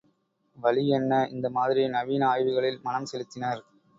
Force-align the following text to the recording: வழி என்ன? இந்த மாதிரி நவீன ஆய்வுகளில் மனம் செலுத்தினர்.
வழி 0.57 0.83
என்ன? 0.89 1.19
இந்த 1.27 1.49
மாதிரி 1.49 1.83
நவீன 1.87 2.25
ஆய்வுகளில் 2.27 2.81
மனம் 2.83 3.09
செலுத்தினர். 3.11 3.61